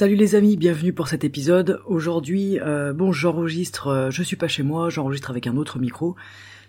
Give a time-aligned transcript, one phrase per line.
[0.00, 1.82] Salut les amis, bienvenue pour cet épisode.
[1.84, 6.16] Aujourd'hui, euh, bon, j'enregistre, euh, je suis pas chez moi, j'enregistre avec un autre micro,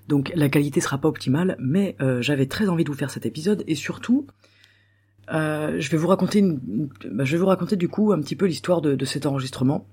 [0.09, 3.25] donc la qualité sera pas optimale, mais euh, j'avais très envie de vous faire cet
[3.25, 4.27] épisode et surtout,
[5.29, 6.43] je vais vous raconter,
[7.09, 9.87] bah, je vous raconter du coup un petit peu l'histoire de cet enregistrement.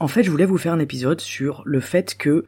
[0.00, 2.46] En fait, je voulais vous faire un épisode sur le fait que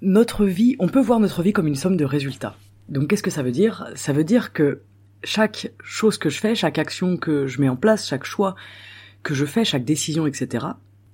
[0.00, 2.56] notre vie, on peut voir notre vie comme une somme de résultats.
[2.88, 3.90] Donc qu'est-ce que ça veut dire?
[3.94, 4.80] Ça veut dire que
[5.22, 8.56] chaque chose que je fais, chaque action que je mets en place, chaque choix
[9.22, 10.66] que je fais, chaque décision, etc.,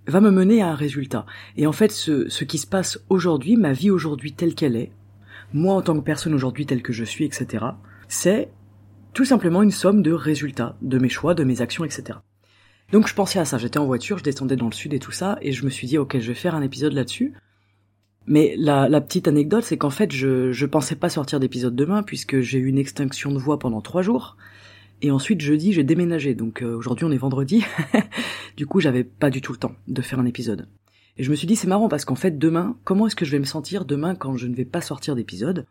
[0.06, 1.26] va me mener à un résultat.
[1.56, 4.92] Et en fait, ce, ce qui se passe aujourd'hui, ma vie aujourd'hui telle qu'elle est,
[5.52, 7.64] moi en tant que personne aujourd'hui telle que je suis, etc.,
[8.08, 8.50] c'est
[9.14, 12.18] tout simplement une somme de résultats, de mes choix, de mes actions, etc.
[12.92, 15.12] Donc je pensais à ça, j'étais en voiture, je descendais dans le sud et tout
[15.12, 17.32] ça, et je me suis dit, ok, je vais faire un épisode là-dessus.
[18.26, 22.02] Mais la, la petite anecdote, c'est qu'en fait, je, je pensais pas sortir d'épisode demain,
[22.02, 24.36] puisque j'ai eu une extinction de voix pendant trois jours,
[25.04, 27.62] et ensuite jeudi j'ai déménagé, donc euh, aujourd'hui on est vendredi,
[28.56, 30.66] du coup j'avais pas du tout le temps de faire un épisode.
[31.18, 33.30] Et je me suis dit c'est marrant parce qu'en fait demain, comment est-ce que je
[33.30, 35.66] vais me sentir demain quand je ne vais pas sortir d'épisode?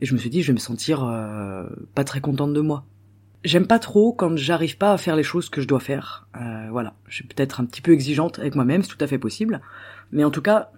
[0.00, 2.84] Et je me suis dit je vais me sentir euh, pas très contente de moi.
[3.44, 6.26] J'aime pas trop quand j'arrive pas à faire les choses que je dois faire.
[6.36, 9.18] Euh, voilà, je suis peut-être un petit peu exigeante avec moi-même, c'est tout à fait
[9.18, 9.60] possible.
[10.10, 10.72] Mais en tout cas,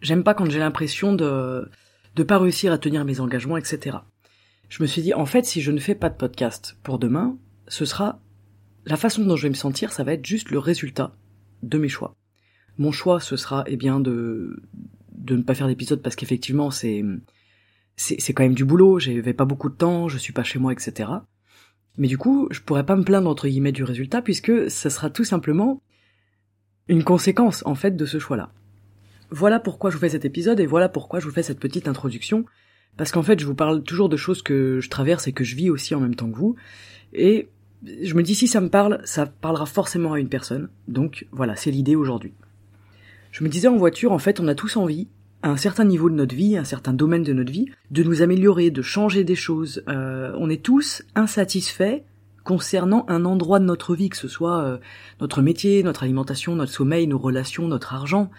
[0.00, 1.70] j'aime pas quand j'ai l'impression de
[2.16, 3.98] de pas réussir à tenir mes engagements, etc
[4.72, 7.36] je me suis dit, en fait, si je ne fais pas de podcast pour demain,
[7.68, 8.22] ce sera
[8.86, 11.14] la façon dont je vais me sentir, ça va être juste le résultat
[11.62, 12.16] de mes choix.
[12.78, 14.62] Mon choix, ce sera, eh bien, de,
[15.12, 17.04] de ne pas faire d'épisode parce qu'effectivement, c'est,
[17.96, 20.72] c'est, quand même du boulot, j'avais pas beaucoup de temps, je suis pas chez moi,
[20.72, 21.10] etc.
[21.98, 25.10] Mais du coup, je pourrais pas me plaindre entre guillemets du résultat puisque ça sera
[25.10, 25.82] tout simplement
[26.88, 28.50] une conséquence, en fait, de ce choix-là.
[29.28, 31.88] Voilà pourquoi je vous fais cet épisode et voilà pourquoi je vous fais cette petite
[31.88, 32.46] introduction
[32.96, 35.56] parce qu'en fait, je vous parle toujours de choses que je traverse et que je
[35.56, 36.56] vis aussi en même temps que vous.
[37.12, 37.48] Et
[38.02, 40.68] je me dis, si ça me parle, ça parlera forcément à une personne.
[40.88, 42.32] Donc voilà, c'est l'idée aujourd'hui.
[43.30, 45.08] Je me disais en voiture, en fait, on a tous envie,
[45.42, 48.02] à un certain niveau de notre vie, à un certain domaine de notre vie, de
[48.02, 49.82] nous améliorer, de changer des choses.
[49.88, 52.02] Euh, on est tous insatisfaits
[52.44, 54.78] concernant un endroit de notre vie, que ce soit euh,
[55.20, 58.30] notre métier, notre alimentation, notre sommeil, nos relations, notre argent.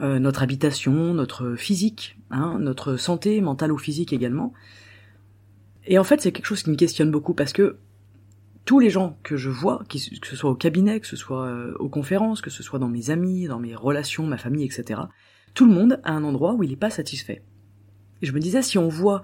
[0.00, 4.54] Euh, notre habitation, notre physique, hein, notre santé mentale ou physique également.
[5.84, 7.76] Et en fait, c'est quelque chose qui me questionne beaucoup parce que
[8.64, 11.74] tous les gens que je vois, que ce soit au cabinet, que ce soit euh,
[11.78, 15.00] aux conférences, que ce soit dans mes amis, dans mes relations, ma famille, etc.,
[15.52, 17.42] tout le monde a un endroit où il n'est pas satisfait.
[18.22, 19.20] Et je me disais, si on voit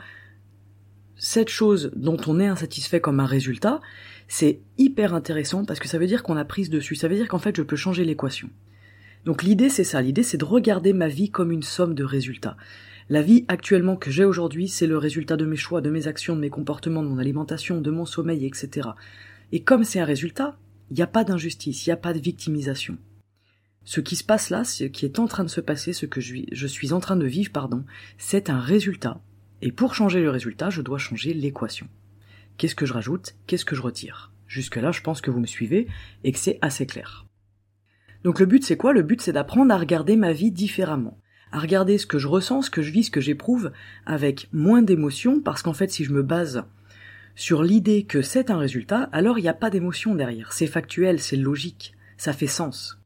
[1.16, 3.80] cette chose dont on est insatisfait comme un résultat,
[4.28, 7.28] c'est hyper intéressant parce que ça veut dire qu'on a prise dessus, ça veut dire
[7.28, 8.50] qu'en fait je peux changer l'équation.
[9.26, 12.56] Donc l'idée c'est ça, l'idée c'est de regarder ma vie comme une somme de résultats.
[13.08, 16.36] La vie actuellement que j'ai aujourd'hui, c'est le résultat de mes choix, de mes actions,
[16.36, 18.88] de mes comportements, de mon alimentation, de mon sommeil, etc.
[19.50, 20.56] Et comme c'est un résultat,
[20.90, 22.98] il n'y a pas d'injustice, il n'y a pas de victimisation.
[23.84, 26.20] Ce qui se passe là, ce qui est en train de se passer, ce que
[26.20, 27.84] je, suis en train de vivre, pardon,
[28.18, 29.20] c'est un résultat.
[29.60, 31.88] Et pour changer le résultat, je dois changer l'équation.
[32.58, 33.34] Qu'est-ce que je rajoute?
[33.48, 34.32] Qu'est-ce que je retire?
[34.46, 35.88] Jusque-là, je pense que vous me suivez
[36.22, 37.25] et que c'est assez clair.
[38.26, 38.92] Donc le but c'est quoi?
[38.92, 41.16] Le but c'est d'apprendre à regarder ma vie différemment,
[41.52, 43.70] à regarder ce que je ressens, ce que je vis, ce que j'éprouve
[44.04, 46.64] avec moins d'émotion, parce qu'en fait si je me base
[47.36, 51.20] sur l'idée que c'est un résultat, alors il n'y a pas d'émotion derrière, c'est factuel,
[51.20, 52.98] c'est logique, ça fait sens.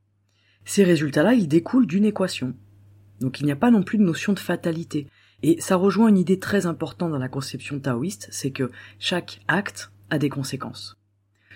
[0.65, 2.55] Ces résultats-là, ils découlent d'une équation.
[3.21, 5.07] Donc il n'y a pas non plus de notion de fatalité.
[5.43, 9.93] Et ça rejoint une idée très importante dans la conception taoïste, c'est que chaque acte
[10.09, 10.97] a des conséquences.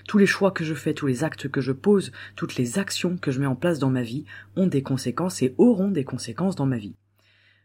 [0.06, 3.16] Tous les choix que je fais, tous les actes que je pose, toutes les actions
[3.16, 4.24] que je mets en place dans ma vie
[4.56, 6.94] ont des conséquences et auront des conséquences dans ma vie.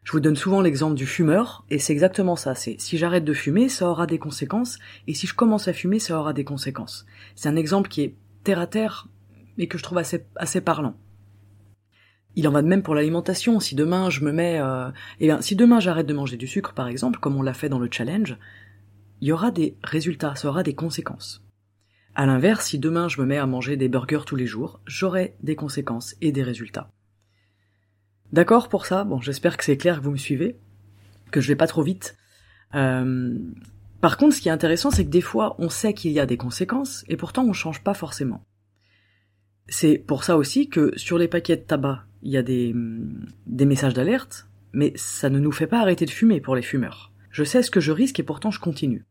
[0.03, 3.33] Je vous donne souvent l'exemple du fumeur, et c'est exactement ça, c'est si j'arrête de
[3.33, 7.05] fumer, ça aura des conséquences, et si je commence à fumer, ça aura des conséquences.
[7.35, 9.07] C'est un exemple qui est terre à terre,
[9.57, 10.95] mais que je trouve assez, parlant.
[12.35, 13.59] Il en va de même pour l'alimentation.
[13.59, 14.89] Si demain je me mets, euh,
[15.19, 17.69] eh bien, si demain j'arrête de manger du sucre, par exemple, comme on l'a fait
[17.69, 18.37] dans le challenge,
[19.19, 21.43] il y aura des résultats, ça aura des conséquences.
[22.15, 25.35] À l'inverse, si demain je me mets à manger des burgers tous les jours, j'aurai
[25.41, 26.91] des conséquences et des résultats.
[28.33, 29.03] D'accord pour ça?
[29.03, 30.57] Bon, j'espère que c'est clair que vous me suivez.
[31.31, 32.17] que je vais pas trop vite.
[32.75, 33.37] Euh,
[34.01, 36.25] par contre, ce qui est intéressant, c'est que des fois, on sait qu'il y a
[36.25, 38.43] des conséquences, et pourtant on change pas forcément.
[39.67, 42.73] C'est pour ça aussi que sur les paquets de tabac, il y a des,
[43.45, 47.11] des messages d'alerte, mais ça ne nous fait pas arrêter de fumer pour les fumeurs.
[47.29, 49.05] Je sais ce que je risque et pourtant je continue.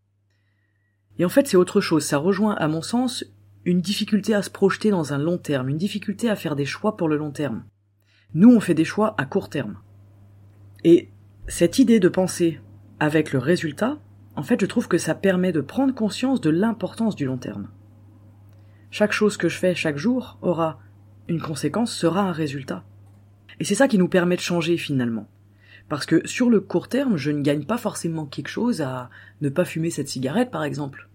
[1.19, 2.05] Et en fait, c'est autre chose.
[2.05, 3.25] Ça rejoint, à mon sens,
[3.65, 6.97] une difficulté à se projeter dans un long terme, une difficulté à faire des choix
[6.97, 7.65] pour le long terme.
[8.35, 9.79] Nous, on fait des choix à court terme.
[10.85, 11.11] Et
[11.49, 12.61] cette idée de penser
[13.01, 13.99] avec le résultat,
[14.37, 17.69] en fait, je trouve que ça permet de prendre conscience de l'importance du long terme.
[18.91, 20.79] Chaque chose que je fais chaque jour aura
[21.29, 22.85] une conséquence, sera un résultat.
[23.61, 25.29] Et c'est ça qui nous permet de changer finalement.
[25.89, 29.49] Parce que sur le court terme, je ne gagne pas forcément quelque chose à ne
[29.49, 31.09] pas fumer cette cigarette, par exemple.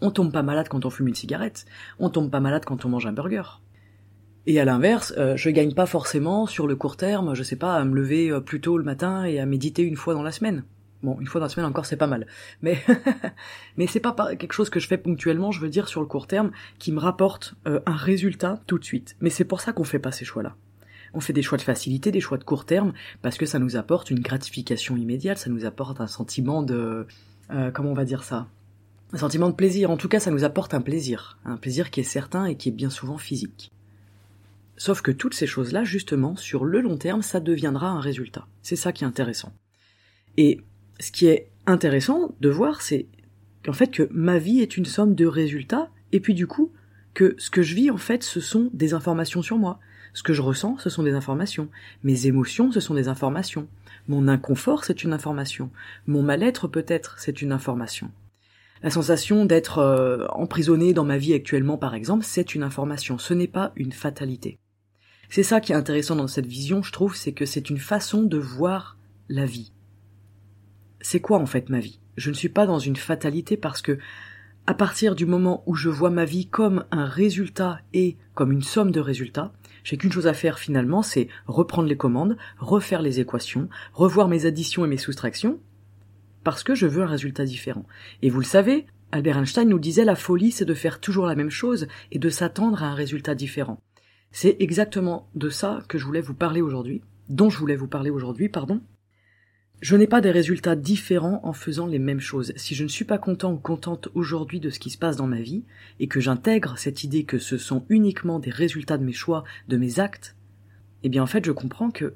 [0.00, 1.66] On tombe pas malade quand on fume une cigarette.
[1.98, 3.42] On tombe pas malade quand on mange un burger.
[4.46, 7.76] Et à l'inverse, euh, je gagne pas forcément sur le court terme, je sais pas,
[7.76, 10.32] à me lever euh, plus tôt le matin et à méditer une fois dans la
[10.32, 10.64] semaine.
[11.02, 12.26] Bon, une fois dans la semaine encore, c'est pas mal.
[12.60, 12.78] Mais,
[13.76, 16.26] mais c'est pas quelque chose que je fais ponctuellement, je veux dire, sur le court
[16.26, 19.16] terme, qui me rapporte euh, un résultat tout de suite.
[19.20, 20.56] Mais c'est pour ça qu'on fait pas ces choix-là.
[21.14, 23.76] On fait des choix de facilité, des choix de court terme, parce que ça nous
[23.76, 27.06] apporte une gratification immédiate, ça nous apporte un sentiment de...
[27.50, 28.48] Euh, comment on va dire ça?
[29.12, 32.00] Un sentiment de plaisir, en tout cas ça nous apporte un plaisir, un plaisir qui
[32.00, 33.70] est certain et qui est bien souvent physique.
[34.76, 38.46] Sauf que toutes ces choses-là, justement, sur le long terme, ça deviendra un résultat.
[38.62, 39.52] C'est ça qui est intéressant.
[40.36, 40.60] Et
[40.98, 43.06] ce qui est intéressant de voir, c'est
[43.64, 46.72] qu'en fait que ma vie est une somme de résultats, et puis du coup,
[47.14, 49.78] que ce que je vis, en fait, ce sont des informations sur moi.
[50.14, 51.68] Ce que je ressens, ce sont des informations.
[52.04, 53.68] Mes émotions, ce sont des informations.
[54.08, 55.70] Mon inconfort, c'est une information.
[56.06, 58.10] Mon mal-être, peut-être, c'est une information.
[58.82, 63.18] La sensation d'être euh, emprisonné dans ma vie actuellement, par exemple, c'est une information.
[63.18, 64.58] Ce n'est pas une fatalité.
[65.30, 68.22] C'est ça qui est intéressant dans cette vision, je trouve, c'est que c'est une façon
[68.22, 69.72] de voir la vie.
[71.00, 71.98] C'est quoi en fait ma vie?
[72.16, 73.98] Je ne suis pas dans une fatalité parce que
[74.66, 78.62] à partir du moment où je vois ma vie comme un résultat et comme une
[78.62, 79.52] somme de résultats,
[79.84, 84.46] j'ai qu'une chose à faire finalement, c'est reprendre les commandes, refaire les équations, revoir mes
[84.46, 85.60] additions et mes soustractions,
[86.42, 87.86] parce que je veux un résultat différent.
[88.22, 91.36] Et vous le savez, Albert Einstein nous disait la folie c'est de faire toujours la
[91.36, 93.78] même chose et de s'attendre à un résultat différent.
[94.32, 98.10] C'est exactement de ça que je voulais vous parler aujourd'hui, dont je voulais vous parler
[98.10, 98.80] aujourd'hui, pardon,
[99.80, 102.52] je n'ai pas des résultats différents en faisant les mêmes choses.
[102.56, 105.26] Si je ne suis pas content ou contente aujourd'hui de ce qui se passe dans
[105.26, 105.64] ma vie,
[106.00, 109.76] et que j'intègre cette idée que ce sont uniquement des résultats de mes choix, de
[109.76, 110.36] mes actes,
[111.02, 112.14] eh bien en fait je comprends que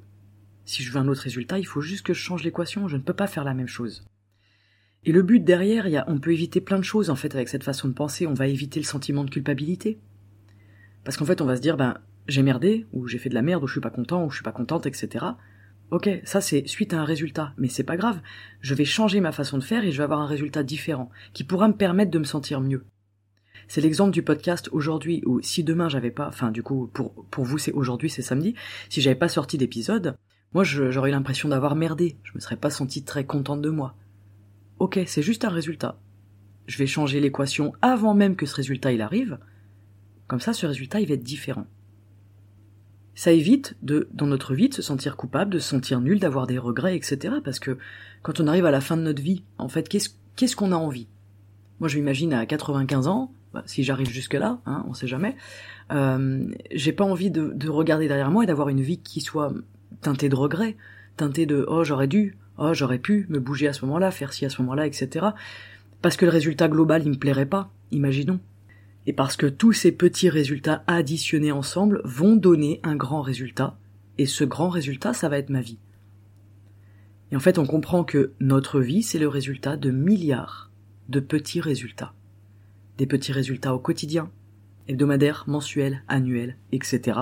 [0.65, 3.03] si je veux un autre résultat, il faut juste que je change l'équation, je ne
[3.03, 4.05] peux pas faire la même chose.
[5.05, 7.89] Et le but derrière, on peut éviter plein de choses en fait avec cette façon
[7.89, 9.99] de penser, on va éviter le sentiment de culpabilité.
[11.05, 13.43] Parce qu'en fait on va se dire, ben j'ai merdé, ou j'ai fait de la
[13.43, 15.25] merde, ou je suis pas content, ou je suis pas contente, etc.
[15.91, 18.21] Ok, ça c'est suite à un résultat, mais c'est pas grave.
[18.61, 21.45] Je vais changer ma façon de faire et je vais avoir un résultat différent, qui
[21.45, 22.85] pourra me permettre de me sentir mieux.
[23.69, 27.59] C'est l'exemple du podcast aujourd'hui où si demain j'avais pas, enfin du coup pour vous
[27.59, 28.55] c'est aujourd'hui c'est samedi,
[28.91, 30.17] si j'avais pas sorti d'épisode,
[30.53, 33.95] moi j'aurais eu l'impression d'avoir merdé, je me serais pas senti très contente de moi.
[34.79, 35.99] Ok, c'est juste un résultat.
[36.67, 39.39] Je vais changer l'équation avant même que ce résultat il arrive.
[40.27, 41.67] Comme ça, ce résultat il va être différent
[43.19, 46.47] ça évite de, dans notre vie, de se sentir coupable, de se sentir nul, d'avoir
[46.47, 47.35] des regrets, etc.
[47.43, 47.77] Parce que
[48.23, 51.09] quand on arrive à la fin de notre vie, en fait, qu'est-ce qu'on a envie?
[51.81, 55.35] Moi, je m'imagine à 95 ans, bah, si j'arrive jusque-là, hein, on sait jamais,
[55.91, 59.53] euh, j'ai pas envie de, de, regarder derrière moi et d'avoir une vie qui soit
[60.01, 60.77] teintée de regrets,
[61.17, 64.47] teintée de oh j'aurais dû, oh j'aurais pu me bouger à ce moment-là, faire ci
[64.47, 65.27] à ce moment-là, etc.
[66.03, 68.39] Parce que le résultat global, il me plairait pas, imaginons
[69.09, 73.79] et parce que tous ces petits résultats additionnés ensemble vont donner un grand résultat,
[74.19, 75.79] et ce grand résultat, ça va être ma vie.
[77.33, 80.71] Et en fait, on comprend que notre vie, c'est le résultat de milliards
[81.09, 82.13] de petits résultats.
[82.99, 84.31] Des petits résultats au quotidien,
[84.89, 87.19] hebdomadaires, mensuels, annuels, etc.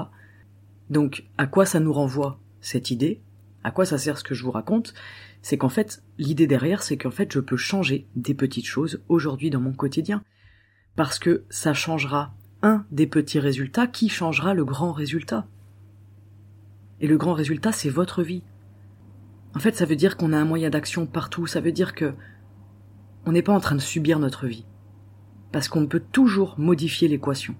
[0.90, 3.20] Donc, à quoi ça nous renvoie cette idée?
[3.62, 4.92] À quoi ça sert ce que je vous raconte?
[5.40, 9.50] C'est qu'en fait, l'idée derrière, c'est qu'en fait, je peux changer des petites choses aujourd'hui
[9.50, 10.24] dans mon quotidien
[10.96, 15.46] parce que ça changera un des petits résultats qui changera le grand résultat.
[17.00, 18.42] Et le grand résultat, c'est votre vie.
[19.54, 22.14] En fait, ça veut dire qu'on a un moyen d'action partout, ça veut dire que
[23.26, 24.64] on n'est pas en train de subir notre vie.
[25.52, 27.54] Parce qu'on peut toujours modifier l'équation.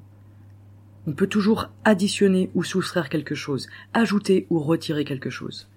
[1.06, 5.68] On peut toujours additionner ou soustraire quelque chose, ajouter ou retirer quelque chose.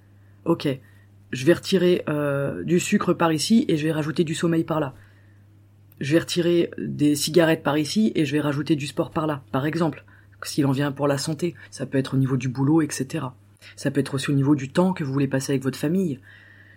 [0.45, 0.67] Ok,
[1.31, 4.79] je vais retirer euh, du sucre par ici et je vais rajouter du sommeil par
[4.79, 4.95] là
[5.99, 9.43] je vais retirer des cigarettes par ici et je vais rajouter du sport par là,
[9.51, 10.05] par exemple.
[10.43, 13.25] S'il en vient pour la santé, ça peut être au niveau du boulot, etc.
[13.75, 16.19] Ça peut être aussi au niveau du temps que vous voulez passer avec votre famille.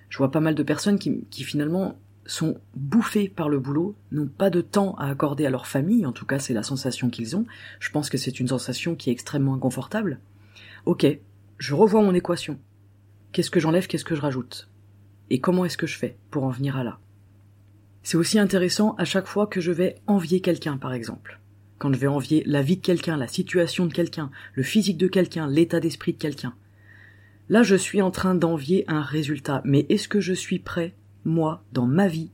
[0.08, 4.26] Je vois pas mal de personnes qui, qui finalement sont bouffées par le boulot, n'ont
[4.26, 7.36] pas de temps à accorder à leur famille, en tout cas c'est la sensation qu'ils
[7.36, 7.46] ont.
[7.80, 10.20] Je pense que c'est une sensation qui est extrêmement inconfortable.
[10.84, 11.06] Ok,
[11.58, 12.58] je revois mon équation.
[13.32, 14.68] Qu'est-ce que j'enlève, qu'est-ce que je rajoute?
[15.30, 16.98] Et comment est-ce que je fais pour en venir à là?
[18.02, 21.38] C'est aussi intéressant à chaque fois que je vais envier quelqu'un, par exemple.
[21.78, 25.08] Quand je vais envier la vie de quelqu'un, la situation de quelqu'un, le physique de
[25.08, 26.54] quelqu'un, l'état d'esprit de quelqu'un.
[27.48, 30.94] Là, je suis en train d'envier un résultat, mais est-ce que je suis prêt,
[31.24, 32.30] moi, dans ma vie,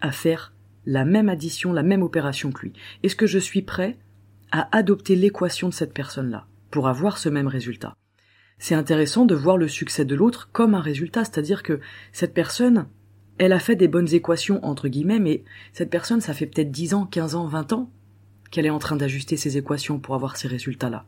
[0.00, 0.52] à faire
[0.86, 2.72] la même addition, la même opération que lui?
[3.02, 3.98] Est-ce que je suis prêt
[4.52, 7.96] à adopter l'équation de cette personne-là pour avoir ce même résultat?
[8.58, 11.80] C'est intéressant de voir le succès de l'autre comme un résultat, c'est-à-dire que
[12.12, 12.86] cette personne,
[13.38, 16.94] elle a fait des bonnes équations entre guillemets, mais cette personne, ça fait peut-être 10
[16.94, 17.90] ans, 15 ans, 20 ans
[18.50, 21.04] qu'elle est en train d'ajuster ses équations pour avoir ces résultats-là.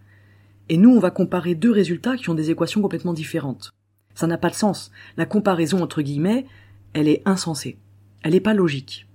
[0.69, 3.71] Et nous, on va comparer deux résultats qui ont des équations complètement différentes.
[4.15, 4.91] Ça n'a pas de sens.
[5.17, 6.47] La comparaison entre guillemets,
[6.93, 7.79] elle est insensée.
[8.23, 9.07] Elle n'est pas logique.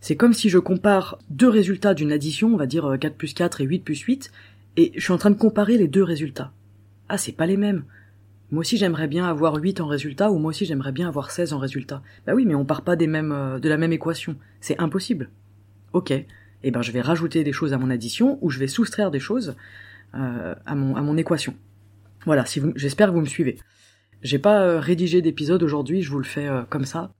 [0.00, 3.60] C'est comme si je compare deux résultats d'une addition, on va dire 4 plus 4
[3.60, 4.30] et 8 plus 8,
[4.76, 6.52] et je suis en train de comparer les deux résultats.
[7.08, 7.84] Ah, c'est pas les mêmes.
[8.50, 11.52] Moi aussi j'aimerais bien avoir 8 en résultat ou moi aussi j'aimerais bien avoir 16
[11.52, 12.02] en résultat.
[12.26, 14.36] Bah oui, mais on part pas des mêmes, euh, de la même équation.
[14.60, 15.30] C'est impossible.
[15.92, 16.12] Ok.
[16.62, 19.20] Eh ben je vais rajouter des choses à mon addition ou je vais soustraire des
[19.20, 19.56] choses
[20.14, 21.54] euh, à, mon, à mon équation.
[22.24, 23.58] Voilà, si j'espère que vous me suivez.
[24.22, 27.12] J'ai pas euh, rédigé d'épisode aujourd'hui, je vous le fais comme ça,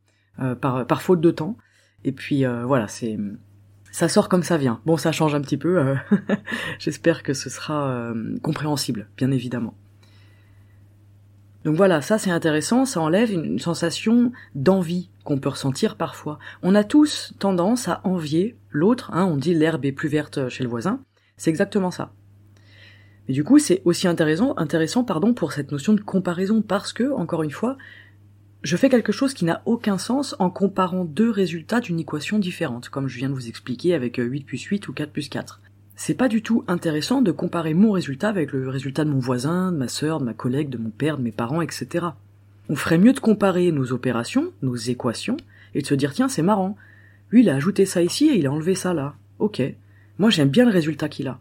[0.60, 1.56] par, par faute de temps.
[2.04, 3.18] Et puis voilà, c'est
[3.96, 4.78] ça sort comme ça vient.
[4.84, 5.78] Bon, ça change un petit peu.
[5.78, 5.94] Euh,
[6.78, 9.72] j'espère que ce sera euh, compréhensible, bien évidemment.
[11.66, 16.38] Donc voilà, ça c'est intéressant, ça enlève une sensation d'envie qu'on peut ressentir parfois.
[16.62, 20.62] On a tous tendance à envier l'autre, hein, on dit l'herbe est plus verte chez
[20.62, 21.00] le voisin,
[21.36, 22.12] c'est exactement ça.
[23.26, 27.10] Mais du coup, c'est aussi intéressant, intéressant pardon, pour cette notion de comparaison, parce que,
[27.10, 27.76] encore une fois,
[28.62, 32.90] je fais quelque chose qui n'a aucun sens en comparant deux résultats d'une équation différente,
[32.90, 35.60] comme je viens de vous expliquer avec 8 plus 8 ou 4 plus 4.
[35.98, 39.72] C'est pas du tout intéressant de comparer mon résultat avec le résultat de mon voisin,
[39.72, 42.06] de ma sœur, de ma collègue, de mon père, de mes parents, etc.
[42.68, 45.38] On ferait mieux de comparer nos opérations, nos équations,
[45.74, 46.76] et de se dire tiens c'est marrant,
[47.30, 49.14] lui il a ajouté ça ici et il a enlevé ça là.
[49.38, 49.62] Ok,
[50.18, 51.40] moi j'aime bien le résultat qu'il a.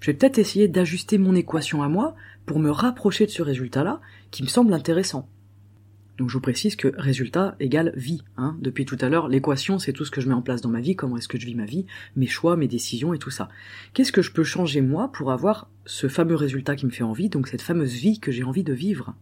[0.00, 4.00] Je vais peut-être essayer d'ajuster mon équation à moi pour me rapprocher de ce résultat-là
[4.30, 5.26] qui me semble intéressant.
[6.20, 8.22] Donc je vous précise que résultat égale vie.
[8.36, 8.54] Hein.
[8.60, 10.82] Depuis tout à l'heure, l'équation c'est tout ce que je mets en place dans ma
[10.82, 13.48] vie, comment est-ce que je vis ma vie, mes choix, mes décisions et tout ça.
[13.94, 17.30] Qu'est-ce que je peux changer moi pour avoir ce fameux résultat qui me fait envie,
[17.30, 19.14] donc cette fameuse vie que j'ai envie de vivre?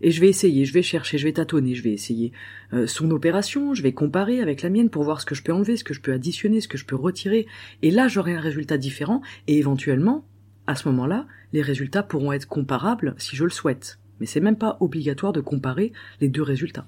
[0.00, 2.32] Et je vais essayer, je vais chercher, je vais tâtonner, je vais essayer
[2.72, 5.52] euh, son opération, je vais comparer avec la mienne pour voir ce que je peux
[5.52, 7.46] enlever, ce que je peux additionner, ce que je peux retirer.
[7.82, 10.24] Et là, j'aurai un résultat différent et éventuellement,
[10.66, 14.56] à ce moment-là, les résultats pourront être comparables si je le souhaite mais c'est même
[14.56, 16.86] pas obligatoire de comparer les deux résultats.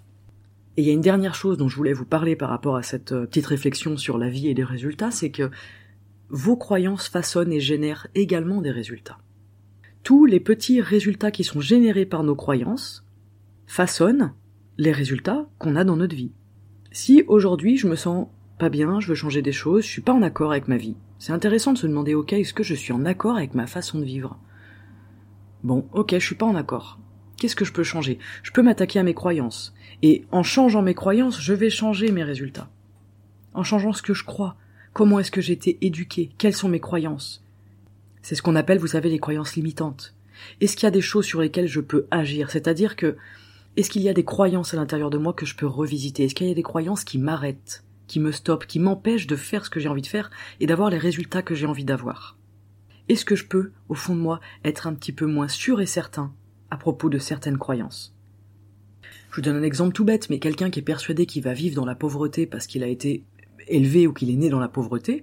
[0.77, 2.83] Et il y a une dernière chose dont je voulais vous parler par rapport à
[2.83, 5.51] cette euh, petite réflexion sur la vie et les résultats, c'est que
[6.31, 9.19] vos croyances façonnent et génèrent également des résultats.
[10.03, 13.05] Tous les petits résultats qui sont générés par nos croyances
[13.67, 14.33] façonnent
[14.79, 16.33] les résultats qu'on a dans notre vie.
[16.91, 20.13] Si aujourd'hui je me sens pas bien, je veux changer des choses, je suis pas
[20.13, 22.93] en accord avec ma vie, c'est intéressant de se demander ok, est-ce que je suis
[22.93, 24.39] en accord avec ma façon de vivre?
[25.63, 26.99] Bon, ok, je suis pas en accord.
[27.37, 28.19] Qu'est-ce que je peux changer?
[28.43, 29.75] Je peux m'attaquer à mes croyances.
[30.03, 32.71] Et en changeant mes croyances, je vais changer mes résultats.
[33.55, 34.57] En changeant ce que je crois.
[34.93, 36.31] Comment est-ce que j'ai été éduqué?
[36.39, 37.43] Quelles sont mes croyances?
[38.21, 40.15] C'est ce qu'on appelle, vous savez, les croyances limitantes.
[40.61, 42.51] Est-ce qu'il y a des choses sur lesquelles je peux agir?
[42.51, 43.17] C'est-à-dire que,
[43.77, 46.25] est-ce qu'il y a des croyances à l'intérieur de moi que je peux revisiter?
[46.25, 49.65] Est-ce qu'il y a des croyances qui m'arrêtent, qui me stoppent, qui m'empêchent de faire
[49.65, 52.37] ce que j'ai envie de faire et d'avoir les résultats que j'ai envie d'avoir?
[53.09, 55.87] Est-ce que je peux, au fond de moi, être un petit peu moins sûr et
[55.87, 56.33] certain?
[56.73, 58.17] À propos de certaines croyances.
[59.31, 61.77] Je vous donne un exemple tout bête, mais quelqu'un qui est persuadé qu'il va vivre
[61.77, 63.27] dans la pauvreté parce qu'il a été
[63.69, 65.23] élevé ou qu'il est né dans la pauvreté,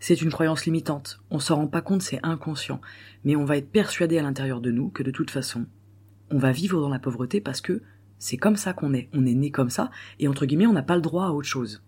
[0.00, 1.20] c'est une croyance limitante.
[1.30, 2.80] On s'en rend pas compte, c'est inconscient.
[3.24, 5.66] Mais on va être persuadé à l'intérieur de nous que de toute façon,
[6.30, 7.82] on va vivre dans la pauvreté parce que
[8.18, 9.10] c'est comme ça qu'on est.
[9.12, 11.46] On est né comme ça, et entre guillemets, on n'a pas le droit à autre
[11.46, 11.82] chose.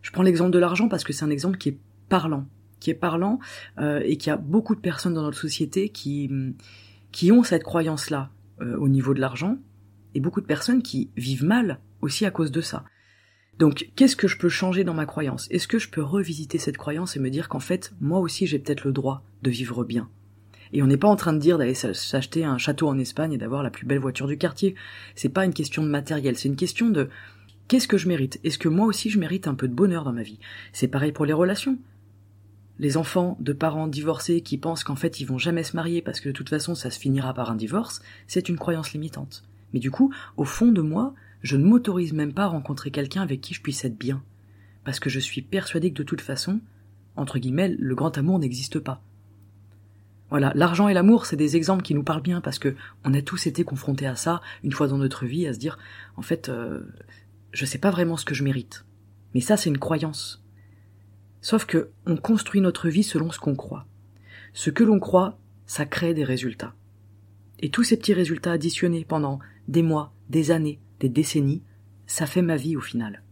[0.00, 1.78] Je prends l'exemple de l'argent parce que c'est un exemple qui est
[2.08, 2.46] parlant,
[2.78, 3.38] qui est parlant,
[3.78, 6.30] euh, et qui a beaucoup de personnes dans notre société qui,
[7.12, 9.56] qui ont cette croyance-là euh, au niveau de l'argent,
[10.14, 12.84] et beaucoup de personnes qui vivent mal aussi à cause de ça.
[13.58, 15.46] Donc, qu'est-ce que je peux changer dans ma croyance?
[15.50, 18.58] Est-ce que je peux revisiter cette croyance et me dire qu'en fait, moi aussi, j'ai
[18.58, 20.08] peut-être le droit de vivre bien?
[20.72, 23.38] Et on n'est pas en train de dire d'aller s'acheter un château en Espagne et
[23.38, 24.76] d'avoir la plus belle voiture du quartier.
[25.14, 27.08] C'est pas une question de matériel, c'est une question de
[27.68, 28.40] qu'est-ce que je mérite?
[28.44, 30.38] Est-ce que moi aussi je mérite un peu de bonheur dans ma vie?
[30.72, 31.76] C'est pareil pour les relations
[32.80, 36.18] les enfants de parents divorcés qui pensent qu'en fait ils vont jamais se marier parce
[36.18, 39.44] que de toute façon ça se finira par un divorce, c'est une croyance limitante.
[39.72, 43.22] Mais du coup, au fond de moi, je ne m'autorise même pas à rencontrer quelqu'un
[43.22, 44.22] avec qui je puisse être bien.
[44.84, 46.60] Parce que je suis persuadé que de toute façon,
[47.16, 49.02] entre guillemets, le grand amour n'existe pas.
[50.30, 53.20] Voilà, l'argent et l'amour, c'est des exemples qui nous parlent bien parce que on a
[53.20, 55.78] tous été confrontés à ça une fois dans notre vie, à se dire,
[56.16, 56.80] en fait, euh,
[57.52, 58.86] je sais pas vraiment ce que je mérite.
[59.34, 60.42] Mais ça, c'est une croyance.
[61.40, 63.86] Sauf que on construit notre vie selon ce qu'on croit.
[64.52, 66.74] Ce que l'on croit, ça crée des résultats.
[67.60, 71.62] Et tous ces petits résultats additionnés pendant des mois, des années, des décennies,
[72.06, 73.22] ça fait ma vie au final.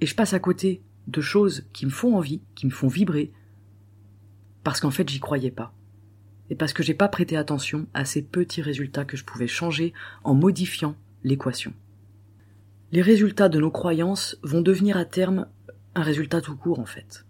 [0.00, 3.32] Et je passe à côté de choses qui me font envie, qui me font vibrer,
[4.64, 5.74] parce qu'en fait j'y croyais pas.
[6.50, 9.92] Et parce que j'ai pas prêté attention à ces petits résultats que je pouvais changer
[10.24, 11.72] en modifiant l'équation.
[12.90, 15.46] Les résultats de nos croyances vont devenir à terme
[15.94, 17.24] un résultat tout court en fait.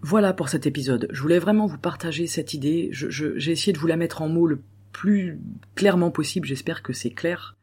[0.00, 1.08] Voilà pour cet épisode.
[1.10, 2.90] Je voulais vraiment vous partager cette idée.
[2.92, 5.38] J'ai essayé de vous la mettre en mots le plus
[5.74, 6.46] clairement possible.
[6.46, 7.56] J'espère que c'est clair.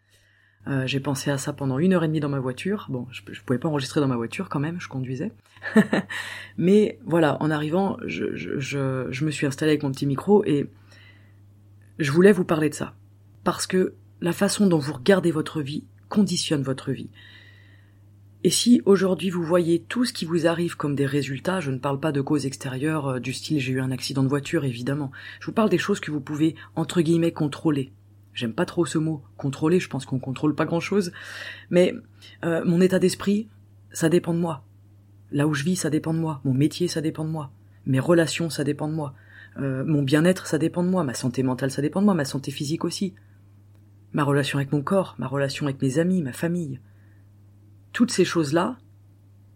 [0.68, 2.88] Euh, j'ai pensé à ça pendant une heure et demie dans ma voiture.
[2.90, 5.32] Bon, je, je pouvais pas enregistrer dans ma voiture quand même, je conduisais.
[6.58, 10.70] Mais voilà, en arrivant, je, me suis installé avec mon petit micro et
[11.98, 12.94] je voulais vous parler de ça.
[13.44, 17.10] Parce que la façon dont vous regardez votre vie conditionne votre vie.
[18.44, 21.78] Et si aujourd'hui vous voyez tout ce qui vous arrive comme des résultats, je ne
[21.78, 25.12] parle pas de causes extérieures euh, du style j'ai eu un accident de voiture évidemment,
[25.42, 27.92] je vous parle des choses que vous pouvez entre guillemets contrôler.
[28.34, 31.12] J'aime pas trop ce mot contrôler, je pense qu'on contrôle pas grand chose,
[31.70, 31.94] mais
[32.46, 33.50] euh, mon état d'esprit,
[33.92, 34.64] ça dépend de moi.
[35.32, 36.42] Là où je vis, ça dépend de moi.
[36.44, 37.52] Mon métier, ça dépend de moi.
[37.86, 39.14] Mes relations, ça dépend de moi.
[39.58, 41.04] Euh, mon bien-être, ça dépend de moi.
[41.04, 42.14] Ma santé mentale, ça dépend de moi.
[42.14, 43.14] Ma santé physique aussi.
[44.14, 46.80] Ma relation avec mon corps, ma relation avec mes amis, ma famille.
[48.00, 48.78] Toutes ces choses-là,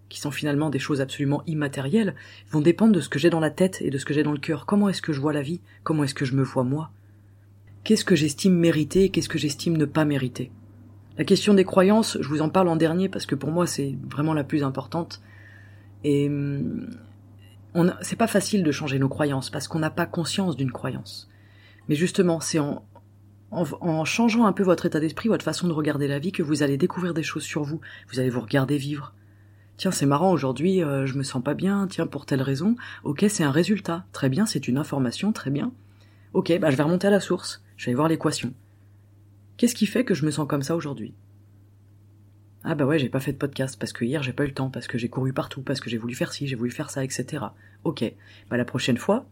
[0.09, 2.13] qui sont finalement des choses absolument immatérielles,
[2.51, 4.33] vont dépendre de ce que j'ai dans la tête et de ce que j'ai dans
[4.33, 4.65] le cœur.
[4.65, 5.61] Comment est-ce que je vois la vie?
[5.83, 6.91] Comment est-ce que je me vois moi?
[7.85, 10.51] Qu'est-ce que j'estime mériter et qu'est-ce que j'estime ne pas mériter?
[11.17, 13.95] La question des croyances, je vous en parle en dernier parce que pour moi c'est
[14.09, 15.21] vraiment la plus importante.
[16.03, 16.89] Et hum,
[18.01, 21.29] c'est pas facile de changer nos croyances parce qu'on n'a pas conscience d'une croyance.
[21.87, 22.83] Mais justement, c'est en,
[23.53, 26.63] en, changeant un peu votre état d'esprit, votre façon de regarder la vie, que vous
[26.63, 27.81] allez découvrir des choses sur vous.
[28.11, 29.13] Vous allez vous regarder vivre.
[29.77, 32.75] Tiens, c'est marrant, aujourd'hui, euh, je me sens pas bien, tiens, pour telle raison.
[33.03, 34.05] Ok, c'est un résultat.
[34.11, 35.71] Très bien, c'est une information, très bien.
[36.33, 37.63] Ok, bah je vais remonter à la source.
[37.77, 38.53] Je vais voir l'équation.
[39.57, 41.13] Qu'est-ce qui fait que je me sens comme ça aujourd'hui?
[42.63, 44.53] Ah bah ouais, j'ai pas fait de podcast parce que hier j'ai pas eu le
[44.53, 46.89] temps, parce que j'ai couru partout, parce que j'ai voulu faire ci, j'ai voulu faire
[46.89, 47.45] ça, etc.
[47.83, 48.03] Ok,
[48.49, 49.25] bah la prochaine fois,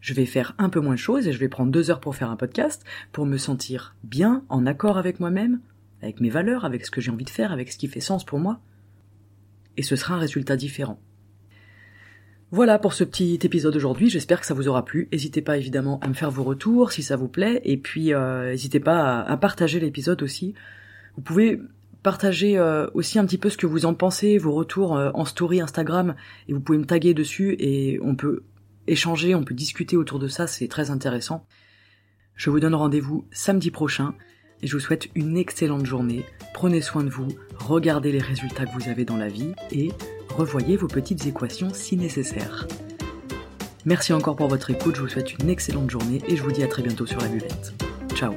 [0.00, 2.16] je vais faire un peu moins de choses et je vais prendre deux heures pour
[2.16, 5.60] faire un podcast pour me sentir bien, en accord avec moi-même,
[6.02, 8.24] avec mes valeurs, avec ce que j'ai envie de faire, avec ce qui fait sens
[8.24, 8.60] pour moi.
[9.76, 11.00] Et ce sera un résultat différent.
[12.50, 15.06] Voilà pour ce petit épisode aujourd'hui, j'espère que ça vous aura plu.
[15.12, 18.50] N'hésitez pas évidemment à me faire vos retours si ça vous plaît, et puis euh,
[18.50, 20.54] n'hésitez pas à, partager l'épisode aussi.
[21.16, 21.60] Vous pouvez
[22.02, 25.26] partager euh, aussi un petit peu ce que vous en pensez, vos retours euh, en
[25.26, 26.14] story Instagram,
[26.48, 28.44] et vous pouvez me taguer dessus, et on peut
[28.88, 31.46] échanger, on peut discuter autour de ça, c'est très intéressant.
[32.34, 34.14] Je vous donne rendez-vous samedi prochain,
[34.62, 36.24] et je vous souhaite une excellente journée.
[36.54, 39.90] Prenez soin de vous, regardez les résultats que vous avez dans la vie, et
[40.30, 42.66] revoyez vos petites équations si nécessaire.
[43.84, 46.62] Merci encore pour votre écoute, je vous souhaite une excellente journée et je vous dis
[46.62, 47.72] à très bientôt sur la buvette.
[48.14, 48.34] Ciao